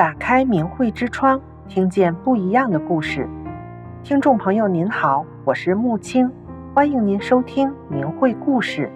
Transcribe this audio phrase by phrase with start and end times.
[0.00, 3.28] 打开明慧之窗，听见不一样的故事。
[4.02, 6.32] 听众朋友您好，我是木青，
[6.74, 8.90] 欢迎您收听明慧故事。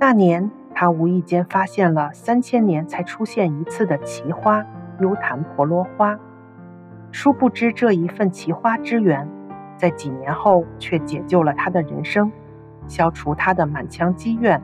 [0.00, 4.66] 那年，他无意间发现了三千年才出现一次的奇花——
[4.98, 6.18] 优昙婆罗花。
[7.12, 9.28] 殊不知，这一份奇花之缘，
[9.76, 12.32] 在几年后却解救了他的人生，
[12.88, 14.60] 消除他的满腔积怨，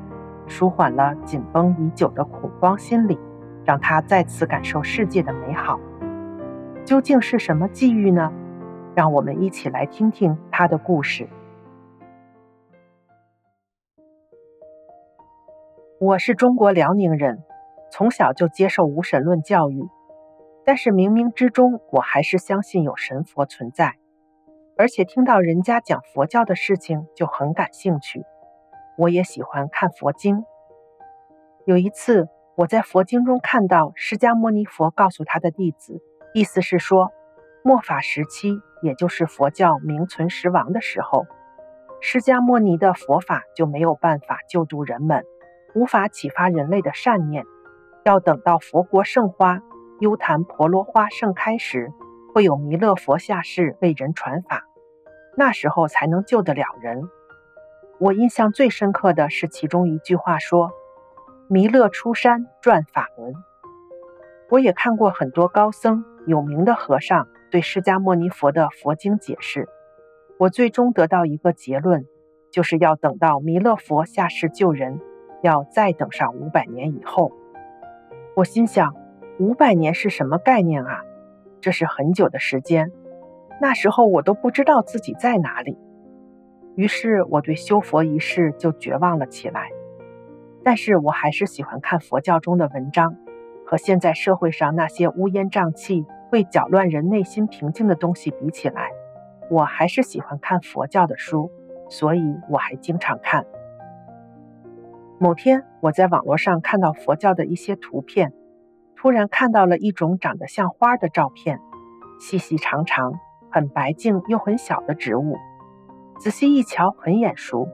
[0.49, 3.17] 舒缓了紧绷已久的恐慌心理。
[3.65, 5.81] 让他再次感受世界的美好，
[6.85, 8.33] 究竟是什么际遇呢？
[8.95, 11.29] 让我们一起来听听他的故事。
[15.99, 17.43] 我是中国辽宁人，
[17.91, 19.89] 从小就接受无神论教育，
[20.65, 23.95] 但是冥冥之中，我还是相信有神佛存在，
[24.77, 28.25] 而且听到人家讲佛教的事情就很感兴趣。
[28.99, 30.45] 我也喜欢看佛经。
[31.65, 36.01] 有一次，我在佛经中看到释迦牟尼佛告诉他的弟子，
[36.35, 37.11] 意思是说，
[37.65, 41.27] 末法时期，也就是佛教名存实亡的时候，
[42.01, 45.25] 释迦牟尼的佛法就没有办法救度人们，
[45.75, 47.45] 无法启发人类的善念，
[48.05, 49.59] 要等到佛国盛花
[49.99, 51.93] 优昙婆罗花盛开时，
[52.33, 54.63] 会有弥勒佛下世为人传法，
[55.37, 57.03] 那时候才能救得了人。
[57.99, 60.71] 我印象最深刻的是其中一句话说。
[61.49, 63.35] 弥勒出山转法轮。
[64.51, 69.69] 我也看过很多高僧、有名的和尚对释迦牟尼佛的佛经解释。
[70.39, 72.07] 我最终得到一个结论，
[72.51, 75.01] 就是要等到弥勒佛下世救人，
[75.43, 77.33] 要再等上五百年以后。
[78.37, 78.95] 我心想，
[79.39, 81.03] 五百年是什么概念啊？
[81.61, 82.91] 这是很久的时间，
[83.61, 85.79] 那时候我都不知道自己在哪里。
[86.75, 89.71] 于是我对修佛一事就绝望了起来。
[90.65, 93.15] 但是我还是喜欢看佛教中的文章，
[93.67, 98.91] 和现在社会上那些乌烟瘴气、会搅乱人内心平静的东西比起来，
[99.51, 101.51] 我还是喜欢看佛教的书，
[101.91, 103.45] 所以我还经常看。
[105.19, 108.33] 某天，我在网络上看到佛教的一些图片，
[108.97, 111.61] 突然看到了一种长得像花的照片，
[112.19, 113.13] 细细长长、
[113.51, 115.37] 很白净又很小的植物，
[116.19, 117.69] 仔细一瞧，很眼熟。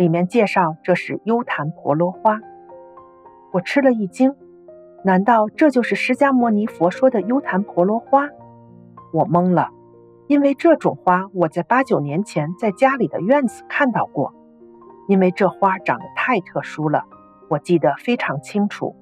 [0.00, 2.40] 里面介绍这是优昙婆罗花，
[3.52, 4.34] 我吃了一惊，
[5.04, 8.26] 难道这就是释迦牟尼佛说的优昙婆罗花？
[9.12, 9.68] 我懵了，
[10.26, 14.32] 因为这种花我在八九年前在家里的院子看到过，
[15.06, 17.04] 因为这花长得太特殊了，
[17.50, 18.96] 我记得非常清楚。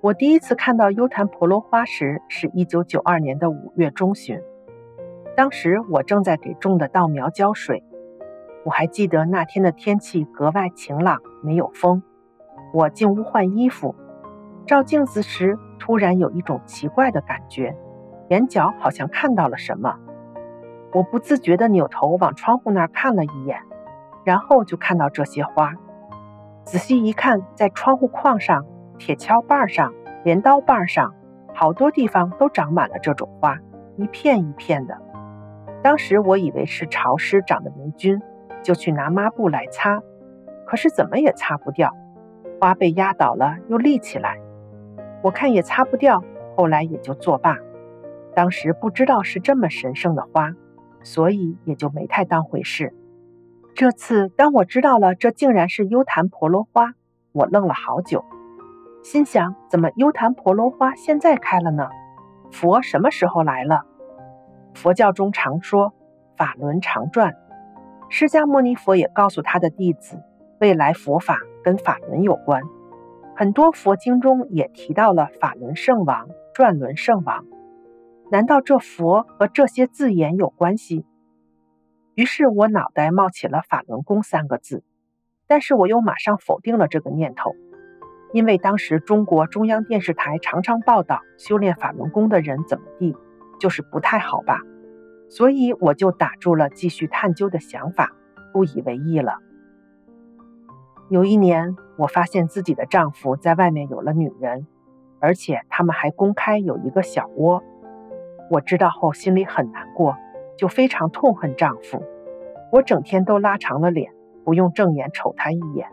[0.00, 4.40] 我第一次看到优昙婆罗花时是一九九二年的五月中旬，
[5.36, 7.82] 当时我正在给种的稻苗浇水。
[8.64, 12.02] 我还记得那天的天气格外晴朗，没有风。
[12.74, 13.94] 我进屋换衣服，
[14.66, 17.74] 照镜子时突然有一种奇怪的感觉，
[18.28, 19.96] 眼角好像看到了什么。
[20.92, 23.60] 我不自觉地扭头往窗户那儿看了一眼，
[24.24, 25.72] 然后就看到这些花。
[26.64, 28.66] 仔细一看，在窗户框上、
[28.98, 31.14] 铁锹把上、镰刀把上，
[31.54, 33.56] 好多地方都长满了这种花，
[33.96, 34.98] 一片一片的。
[35.82, 38.20] 当时我以为是潮湿长的霉菌。
[38.62, 40.00] 就去拿抹布来擦，
[40.66, 41.94] 可是怎么也擦不掉，
[42.60, 44.38] 花被压倒了又立起来，
[45.22, 46.22] 我看也擦不掉，
[46.56, 47.56] 后来也就作罢。
[48.34, 50.52] 当时不知道是这么神圣的花，
[51.02, 52.94] 所以也就没太当回事。
[53.74, 56.92] 这次当我知道了这竟然是优昙婆罗花，
[57.32, 58.24] 我愣了好久，
[59.02, 61.88] 心想怎么优昙婆罗花现在开了呢？
[62.50, 63.84] 佛什么时候来了？
[64.74, 65.92] 佛教中常说
[66.36, 67.34] 法轮常转。
[68.12, 70.20] 释迦牟尼佛也告诉他的弟子，
[70.60, 72.64] 未来佛法跟法轮有关，
[73.36, 77.46] 很多佛经中也提到了法轮圣王、转轮圣王。
[78.32, 81.06] 难道这佛和这些字眼有关系？
[82.16, 84.82] 于是我脑袋冒起了法轮功三个字，
[85.46, 87.54] 但是我又马上否定了这个念头，
[88.32, 93.16] 因为当时中国中央电视台常常报道修炼法轮功的人怎么地，
[93.60, 94.60] 就是不太好吧。
[95.30, 98.10] 所以我就打住了继续探究的想法，
[98.52, 99.38] 不以为意了。
[101.08, 104.66] 有一年，我发现自己的丈夫在外面有了女人，
[105.20, 107.62] 而且他们还公开有一个小窝。
[108.50, 110.16] 我知道后心里很难过，
[110.58, 112.02] 就非常痛恨丈夫。
[112.72, 114.12] 我整天都拉长了脸，
[114.44, 115.88] 不用正眼瞅他一眼，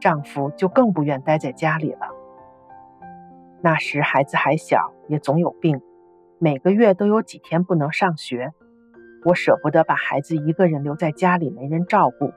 [0.00, 2.08] 丈夫就更不愿待在家里了。
[3.60, 5.80] 那时孩子还小，也总有病，
[6.38, 8.52] 每个月都有几天不能上学。
[9.24, 12.32] 我舍不得把孩子一个人留在家里没人照顾，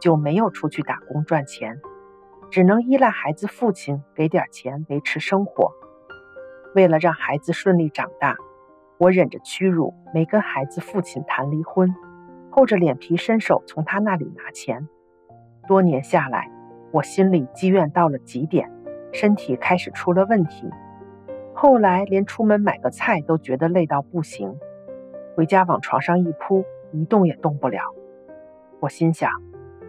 [0.00, 1.80] 就没有出去打工赚钱，
[2.50, 5.70] 只能依赖孩子父亲给点钱维持生活。
[6.74, 8.36] 为了让孩子顺利长大，
[8.98, 11.94] 我忍着屈辱，没跟孩子父亲谈离婚，
[12.50, 14.88] 厚着脸皮伸手从他那里拿钱。
[15.68, 16.50] 多年下来，
[16.90, 18.68] 我心里积怨到了极点，
[19.12, 20.68] 身体开始出了问题。
[21.54, 24.52] 后来连出门买个菜都觉得累到不行，
[25.36, 27.80] 回家往床上一扑，一动也动不了。
[28.80, 29.30] 我心想，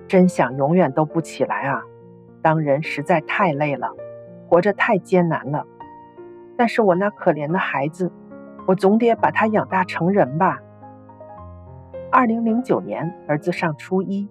[0.08, 1.82] 真想永远都不起来啊！
[2.42, 3.90] 当人实在太累了，
[4.48, 5.66] 活着太艰难了。
[6.56, 8.12] 但是我那可怜的孩子，
[8.68, 10.60] 我总得把他养大成人吧。
[12.12, 14.30] 二零零九年，儿子上初一，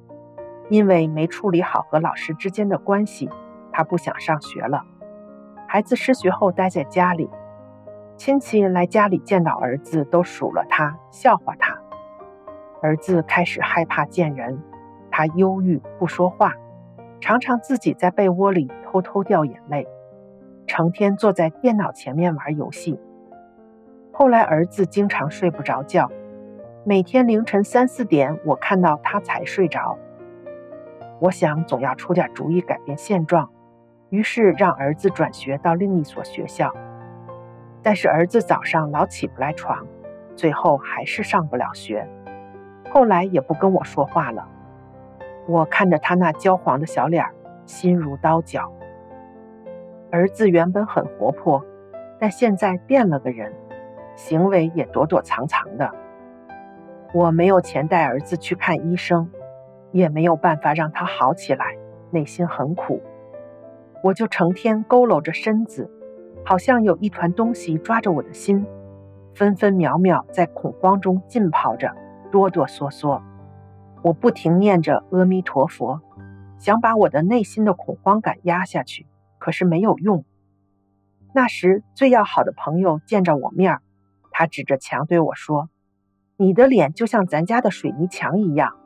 [0.69, 3.29] 因为没处理好和老师之间的关系，
[3.73, 4.85] 他不想上学了。
[5.67, 7.29] 孩子失学后待在家里，
[8.25, 11.77] 亲戚来家里见到儿子都数落他，笑话他。
[12.81, 14.63] 儿子开始害怕见人，
[15.11, 16.53] 他忧郁不说话，
[17.21, 19.89] 常常自己在被窝里偷偷掉眼泪。
[20.69, 23.01] 成天坐在电脑前面玩游戏。
[24.13, 26.09] 后来儿子经常睡不着觉，
[26.85, 29.99] 每天凌晨三四点，我看到他才睡着。
[31.19, 33.51] 我想总要出点主意改变现状，
[34.11, 36.73] 于是让儿子转学到另一所学校。
[37.82, 39.87] 但是儿子早上老起不来床，
[40.37, 42.08] 最后还是上不了学。
[42.90, 44.46] 后来也不跟我说话了。
[45.49, 47.26] 我看着他那焦黄的小脸，
[47.67, 48.73] 心如刀绞。
[50.11, 51.64] 儿子原本很活泼，
[52.20, 53.52] 但现在变了个人，
[54.14, 55.90] 行为也躲躲藏藏的。
[57.14, 59.31] 我没有钱带儿子去看医生，
[59.90, 61.76] 也没有办法让他好起来，
[62.11, 63.02] 内心很苦。
[64.02, 65.90] 我就成天佝偻着身子，
[66.44, 68.67] 好像有一团东西抓着我的心，
[69.35, 71.94] 分分秒秒在恐慌中浸泡着，
[72.31, 73.23] 哆哆嗦嗦。
[74.03, 76.00] 我不停念着阿弥陀佛，
[76.59, 79.06] 想把我的内心的恐慌感压下去。
[79.39, 80.25] 可是没有用。
[81.35, 83.83] 那时最要好的朋友见着我面儿，
[84.31, 85.69] 他指着墙对我说
[86.38, 88.77] ：“你的脸就像咱家的水泥墙一样。”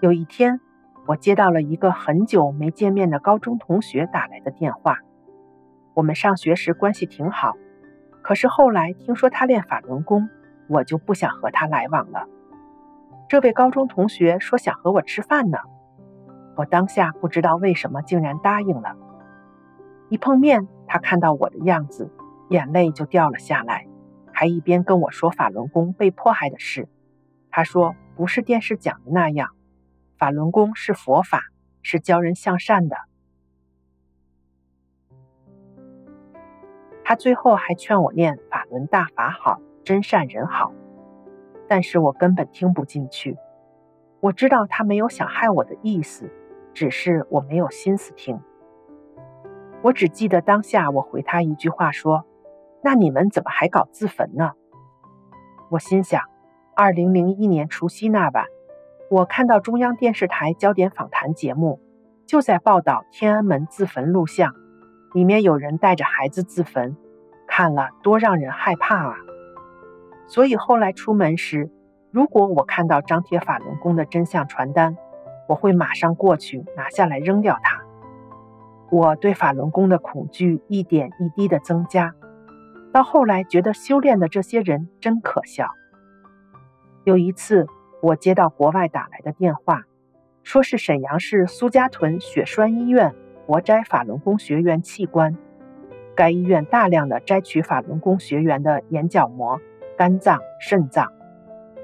[0.00, 0.58] 有一天，
[1.06, 5.00] 我接到了一个很久没见面的高中同学打来的电话。
[5.94, 7.56] 我们上学时关系挺好，
[8.20, 10.28] 可是后来听说他练法轮功，
[10.68, 12.26] 我就不想和他来往了。
[13.28, 15.58] 这位高中同学说想和我吃饭呢。
[16.56, 18.96] 我当下不知道为什么竟然答应了。
[20.08, 22.12] 一碰面，他看到我的样子，
[22.50, 23.86] 眼泪就掉了下来，
[24.32, 26.88] 还一边跟我说法轮功被迫害的事。
[27.50, 29.50] 他说不是电视讲的那样，
[30.18, 31.40] 法轮功是佛法，
[31.82, 32.96] 是教人向善的。
[37.04, 40.72] 他最后还劝我念法轮大法好，真善人好，
[41.68, 43.36] 但是我根本听不进去。
[44.20, 46.32] 我知道他没有想害我的意思。
[46.72, 48.40] 只是我没有心思听，
[49.80, 52.24] 我只记得当下我回他一句话说
[52.82, 54.54] ：“那你们怎么还搞自焚呢？”
[55.70, 56.20] 我心想，
[56.74, 58.46] 二零零一年除夕那晚，
[59.08, 61.78] 我看到中央电视台焦点访谈节目，
[62.26, 64.52] 就在报道天安门自焚录像，
[65.14, 66.96] 里面有人带着孩子自焚，
[67.46, 69.16] 看了多让人害怕啊！
[70.26, 71.70] 所以后来出门时，
[72.10, 74.96] 如果我看到张贴法轮功的真相传单，
[75.48, 77.80] 我会马上过去拿下来扔掉它。
[78.90, 82.12] 我对法轮功的恐惧一点一滴的增加，
[82.92, 85.70] 到后来觉得修炼的这些人真可笑。
[87.04, 87.68] 有一次，
[88.02, 89.84] 我接到国外打来的电话，
[90.42, 93.14] 说是沈阳市苏家屯血栓医院
[93.46, 95.36] 活摘法轮功学员器官，
[96.14, 99.60] 该医院大量的摘取法轮功学员的眼角膜、
[99.96, 101.12] 肝脏、肾脏。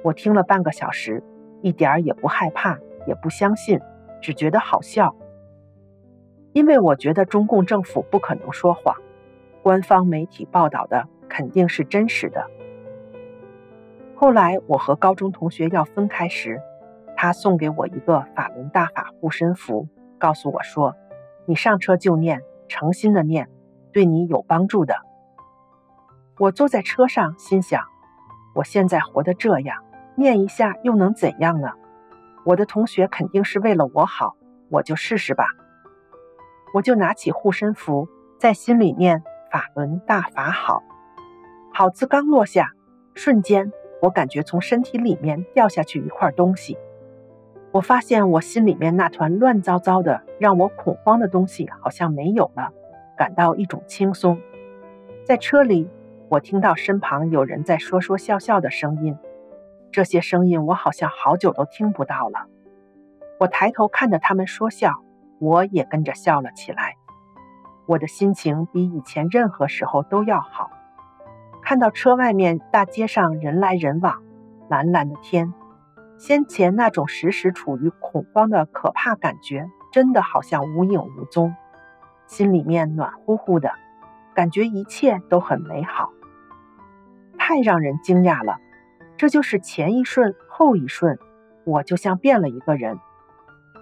[0.02, 1.22] 我听了半个小时，
[1.62, 2.78] 一点儿也不害怕。
[3.06, 3.80] 也不相信，
[4.20, 5.16] 只觉得好笑。
[6.52, 8.94] 因为我觉得中共政府不可能说谎，
[9.62, 12.46] 官方媒体报道的肯定是真实的。
[14.14, 16.60] 后来我和高中同学要分开时，
[17.16, 19.88] 他送给我一个法轮大法护身符，
[20.18, 20.94] 告诉我说
[21.46, 23.48] ：“你上车就念，诚心的念，
[23.92, 24.94] 对你有帮助的。”
[26.38, 27.84] 我坐在车上，心想：
[28.54, 29.82] 我现在活得这样，
[30.16, 31.68] 念一下又能怎样呢？
[32.44, 34.36] 我的同学肯定是为了我好，
[34.70, 35.44] 我就试试吧。
[36.72, 40.82] 我就拿起护身符，在心里念“法轮大法好”。
[41.74, 42.72] 好字刚落下，
[43.14, 43.70] 瞬间
[44.00, 46.78] 我感觉从身体里面掉下去一块东西。
[47.72, 52.72] 我发现我心里面那团乱糟糟的、让我恐慌的东西好像没有了，
[53.16, 54.40] 感到一种轻松。
[55.24, 55.88] 在车里，
[56.28, 59.16] 我听到身旁有人在说说笑笑的声音。
[59.92, 62.46] 这些声音我好像好久都听不到了。
[63.38, 65.02] 我抬头看着他们说笑，
[65.38, 66.96] 我也跟着笑了起来。
[67.86, 70.70] 我的心情比以前任何时候都要好。
[71.62, 74.22] 看到车外面大街上人来人往，
[74.68, 75.52] 蓝蓝的天，
[76.20, 81.54] 先前那种时时处于恐慌的可怕感觉，真的好像无影无踪，
[82.26, 83.70] 心里面暖乎乎的，
[84.34, 86.10] 感觉一切都很美好，
[87.38, 88.58] 太让人惊讶了。
[89.16, 91.18] 这就是前一瞬后一瞬，
[91.64, 92.98] 我就像变了一个人。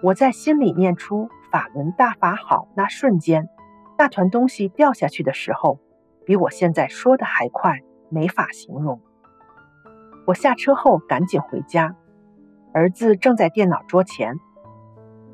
[0.01, 3.49] 我在心里念出“法轮大法好”那瞬间，
[3.97, 5.81] 那团东西掉下去的时候。
[6.25, 7.79] 比我现在说的还快，
[8.09, 9.01] 没法形容。
[10.25, 11.95] 我下车后赶紧回家，
[12.71, 14.35] 儿子正在电脑桌前。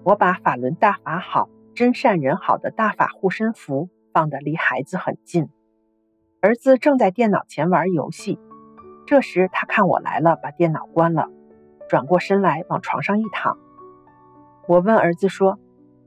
[0.04, 5.50] 我把“法轮大法好，真善人好”的大法护身符放得离孩子很近。
[6.42, 8.40] 儿子正在电脑前玩游戏，
[9.06, 11.28] 这时他看我来了，把电脑关了，
[11.90, 13.58] 转过身来往床上一躺。
[14.68, 15.60] 我问儿子说：“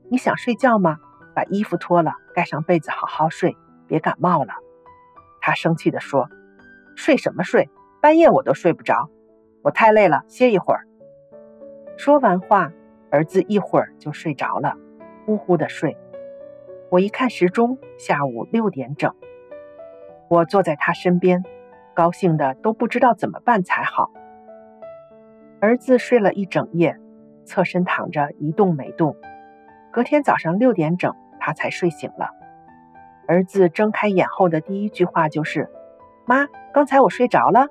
[0.09, 0.97] 你想睡觉吗？
[1.35, 3.55] 把衣服脱了，盖上被子，好好睡，
[3.85, 4.53] 别感冒了。”
[5.41, 6.27] 他生气地说
[6.97, 7.69] ：“睡什么睡？
[8.01, 9.09] 半夜我都睡不着，
[9.61, 10.85] 我太累了，歇一会儿。”
[11.99, 12.71] 说完话，
[13.11, 14.77] 儿子一会儿就睡着了，
[15.25, 15.97] 呼呼的睡。
[16.89, 19.13] 我一看时钟，下午六点整。
[20.29, 21.43] 我坐在他身边，
[21.93, 24.11] 高兴的都不知道怎么办才好。
[25.59, 26.97] 儿子睡了一整夜，
[27.43, 29.17] 侧身躺着一动没动。
[29.91, 32.29] 隔天早上六点整，他才睡醒了。
[33.27, 35.69] 儿子睁开眼后的第一句话就是
[36.25, 37.67] ：“妈，刚才我睡着了。”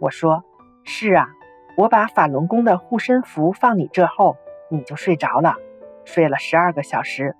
[0.00, 0.42] 我说
[0.84, 1.28] ：“是啊，
[1.76, 4.36] 我把法轮功的护身符放你这后，
[4.70, 5.56] 你就睡着了，
[6.04, 7.36] 睡了十二个小时，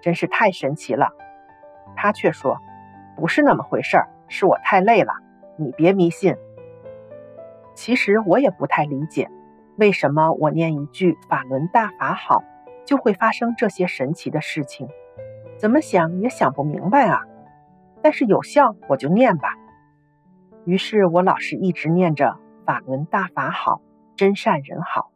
[0.00, 1.10] 真是太神奇了。”
[1.96, 2.58] 他却说
[3.16, 5.12] ：“不是那么回事儿，是我太累了，
[5.56, 6.36] 你别迷信。”
[7.74, 9.28] 其实我也不太理解，
[9.76, 12.44] 为什么我念一句“法轮大法好”，
[12.86, 14.88] 就会发生这些神奇的事情。
[15.58, 17.24] 怎么想也想不明白啊！
[18.02, 19.56] 但是有效，我就念吧。
[20.64, 22.36] 于是我老是一直念着
[22.70, 23.82] “法轮大法好，
[24.14, 25.10] 真善人好”。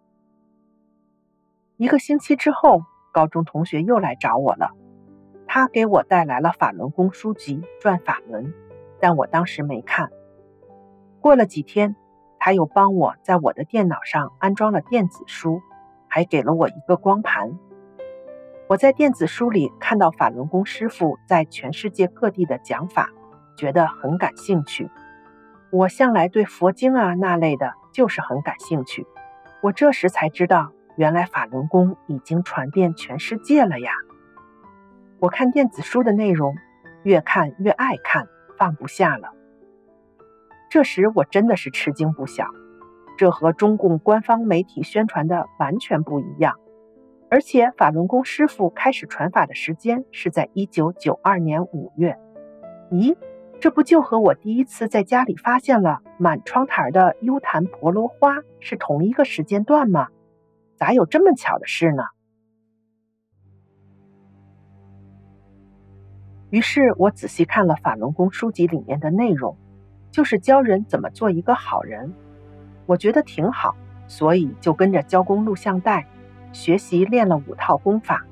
[1.79, 2.83] 一个星期之后，
[3.13, 4.73] 高中同学又来找我了，
[5.47, 8.47] 他给我带来了法轮功书籍《转法轮》，
[8.99, 10.11] 但我当时没看。
[11.21, 11.95] 过了几天，
[12.41, 15.63] 他又帮我在我的电脑上安装了电子书，
[16.09, 17.57] 还给了我一个光盘。
[18.67, 23.11] 我在电子书里看到法轮功师傅在全世界各地的讲法，
[23.57, 24.91] 觉得很感兴趣。
[25.75, 29.09] 我向来对佛经啊那类的，就是很感兴趣。
[29.61, 33.91] 我这时才知道，原来法轮功已经传遍全世界了呀！
[35.19, 36.55] 我看电子书的内容，
[37.03, 39.33] 越看越爱看，放不下了。
[40.71, 42.47] 这时我真的是吃惊不小，
[43.19, 46.55] 这和中共官方媒体宣传的完全不一样。
[47.33, 52.17] 而且法轮功师傅开始传法的时间是在一九九二年五月。
[52.93, 53.17] 咦，
[53.65, 60.09] 这不就和我第一次在家里发现了满窗台的优坛婆罗花是同一个时间段吗？
[60.77, 62.03] 咋有这么巧的事呢？
[66.51, 69.57] 于是我仔细看了法轮功书籍里面的内容，
[70.11, 72.13] 就是教人怎么做一个好人。
[72.85, 73.75] 我觉得挺好，
[74.07, 76.07] 所以就跟着教工录像带。
[76.53, 78.27] 学习练了五套功法，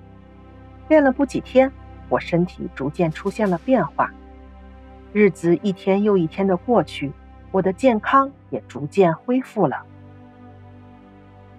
[0.91, 1.73] 练了不几天，
[2.11, 4.13] 我身体逐渐出现了变化。
[5.13, 7.13] 日子一天又一天的过去，
[7.51, 9.83] 我的健康也逐渐恢复了。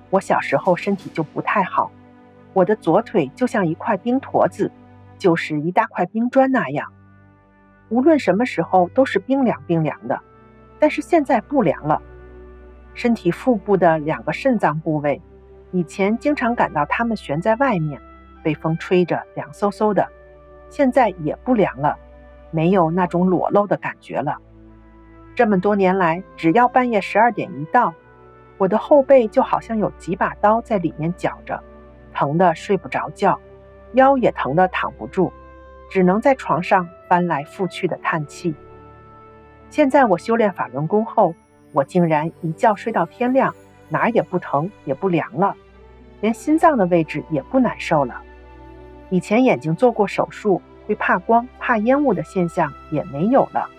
[0.10, 1.92] 我小时候身体就不太好，
[2.54, 4.72] 我的左腿就像一块冰坨子，
[5.20, 6.92] 就是一大块冰砖那样，
[7.90, 10.20] 无论什么时候都是冰凉冰凉的。
[10.80, 12.02] 但是现在不凉了，
[12.96, 15.22] 身体腹部的两个肾脏部位。
[15.72, 18.02] 以前经常感到它们悬在外面，
[18.44, 20.08] 被风吹着凉飕飕的，
[20.70, 21.98] 现在也不凉了，
[22.54, 24.38] 没有那种裸露的感觉了。
[25.36, 27.94] 这么多年来，只要半夜十二点一到，
[28.60, 31.62] 我的后背就好像有几把刀在里面绞着，
[32.14, 33.40] 疼得睡不着觉，
[33.94, 35.34] 腰也疼得躺不住，
[35.90, 38.54] 只能在床上翻来覆去的叹气。
[39.72, 41.34] 现在我修炼法轮功后，
[41.72, 43.56] 我竟然一觉睡到天亮，
[43.90, 45.56] 哪儿也不疼，也不凉了。
[46.22, 48.22] 连心脏的位置也不难受了，
[49.10, 53.70] 以前眼睛做过手术会怕光、怕烟雾的现象也没有了，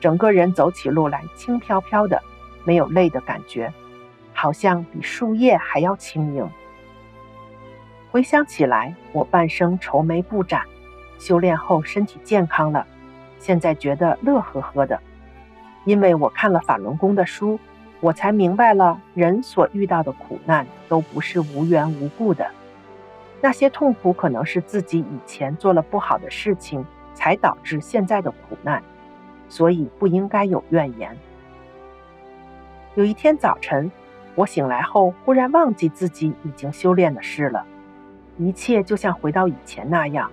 [0.00, 2.22] 整个人走起路来轻飘飘的，
[2.64, 3.72] 没有累的感觉，
[4.32, 6.48] 好像比树叶还要轻盈。
[8.10, 10.62] 回想起来，我半生愁眉不展，
[11.18, 12.86] 修炼后身体健康了，
[13.38, 14.98] 现在觉得乐呵呵的，
[15.84, 17.58] 因为我看了法轮功的书。
[18.00, 22.46] 我才明白了，人所遇到的苦难都不是无缘无故的。
[23.40, 28.82] 那些痛苦可能是自己以前做了不好的事情，才导致现在的苦难，
[29.48, 31.16] 所以不应该有怨言。
[32.94, 33.92] 有一天早晨，
[34.34, 37.64] 我醒来后忽然忘记自己已经修炼的事了，
[38.38, 40.30] 一切就像回到以前那样。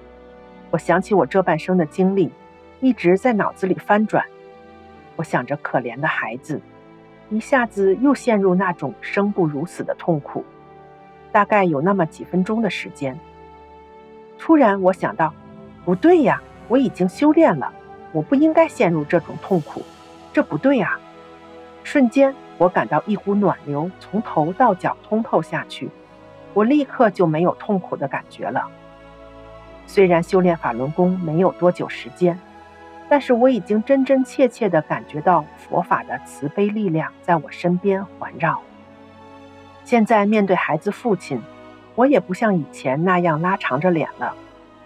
[0.71, 2.31] 我想起我这半生的经历，
[2.79, 4.25] 一直在脑子里翻转。
[5.17, 6.59] 我想着可怜的孩子，
[7.29, 10.43] 一下子又陷入那种生不如死的痛苦。
[11.33, 13.19] 大概有那么几分钟的时间，
[14.37, 15.33] 突然我想到，
[15.83, 17.73] 不对呀，我已经修炼了，
[18.11, 19.81] 我不应该陷入这种痛苦，
[20.31, 20.99] 这不对啊！
[21.83, 25.89] 瞬间，我感到一股暖流从头到脚通透下去，
[26.53, 28.69] 我立刻就没有痛苦的感觉了。
[29.87, 32.39] 虽然修炼法轮功没有多久时间，
[33.09, 38.61] 但是我已经真真切切地感觉到佛法的慈悲力量在我身边环绕。
[39.85, 41.41] 现在面对孩子父亲，
[41.95, 44.33] 我也不像以前那样拉长着脸了，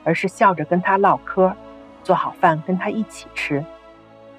[0.03, 1.53] 而是笑着跟他唠嗑，
[2.03, 3.63] 做好饭跟他一起吃。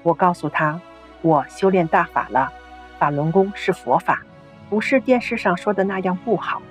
[0.03, 0.79] 我告诉他，
[1.21, 2.51] 我修炼大法了，
[2.97, 4.21] 法轮功是佛法，
[4.69, 6.61] 不是电视上说的那样不好。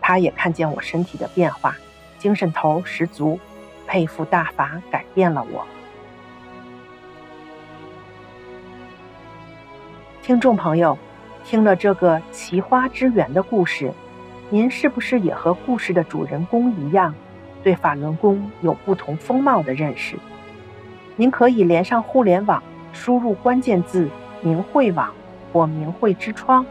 [0.00, 1.76] 他也看见我身体的变化，
[2.18, 3.38] 精神头十足，
[3.86, 5.64] 佩服大法改变了我。
[10.22, 10.98] 听众朋友。
[11.46, 13.92] 听了这个奇花之缘的故事，
[14.50, 17.14] 您是不是也和故事的主人公一样，
[17.62, 20.16] 对法轮功有不同风貌的认识？
[21.14, 22.60] 您可以连上互联网，
[22.92, 24.08] 输入关键字
[24.42, 25.12] “明慧网”
[25.52, 26.66] 或“明慧之窗”，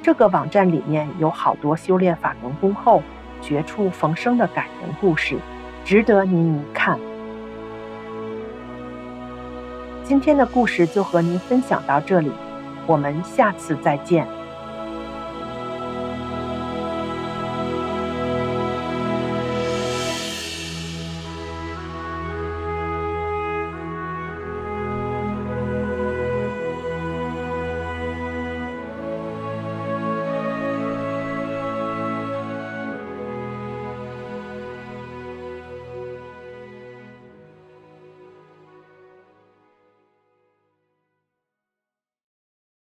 [0.00, 3.02] 这个网站里面有好多修炼法轮功后
[3.40, 5.36] 绝处逢生的感人故事，
[5.84, 6.96] 值得您一看。
[10.04, 12.30] 今天的故事就和您分享到这里。
[12.86, 14.41] 我们下次再见。